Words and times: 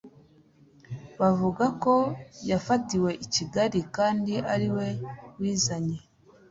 buvuga 1.19 1.65
ko 1.83 1.95
yafatiwe 2.49 3.11
i 3.25 3.27
Kigali 3.35 3.79
kandi 3.95 4.33
ari 4.53 4.67
we 4.75 4.87
wizanye. 5.39 5.97